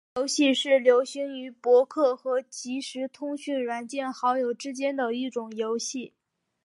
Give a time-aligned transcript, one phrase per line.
[0.15, 6.11] 点名游戏是流行于博客和即时通讯软件好友之间的一种游戏。